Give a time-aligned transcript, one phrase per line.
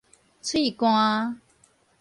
[0.41, 1.35] 喙捾